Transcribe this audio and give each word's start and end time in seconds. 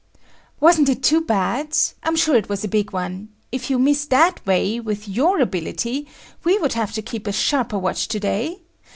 "Wasn't 0.59 0.89
it 0.89 1.03
too 1.03 1.21
bad! 1.21 1.77
I'm 2.01 2.15
sure 2.15 2.35
it 2.35 2.49
was 2.49 2.63
a 2.63 2.67
big 2.67 2.91
one. 2.91 3.29
If 3.51 3.69
you 3.69 3.77
miss 3.77 4.05
that 4.07 4.43
way, 4.47 4.79
with 4.79 5.07
your 5.07 5.39
ability, 5.39 6.07
we 6.43 6.57
would 6.57 6.73
have 6.73 6.91
to 6.93 7.03
keep 7.03 7.27
a 7.27 7.31
sharper 7.31 7.77
watch 7.77 8.07
to 8.07 8.19
day. 8.19 8.61